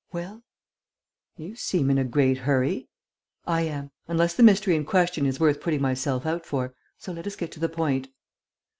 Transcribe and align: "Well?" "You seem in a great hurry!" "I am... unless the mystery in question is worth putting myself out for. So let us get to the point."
"Well?" 0.11 0.41
"You 1.37 1.55
seem 1.55 1.91
in 1.91 1.99
a 1.99 2.03
great 2.03 2.39
hurry!" 2.39 2.89
"I 3.45 3.61
am... 3.61 3.91
unless 4.07 4.33
the 4.33 4.41
mystery 4.41 4.75
in 4.75 4.83
question 4.83 5.27
is 5.27 5.39
worth 5.39 5.61
putting 5.61 5.79
myself 5.83 6.25
out 6.25 6.43
for. 6.43 6.73
So 6.97 7.11
let 7.11 7.27
us 7.27 7.35
get 7.35 7.51
to 7.51 7.59
the 7.59 7.69
point." 7.69 8.07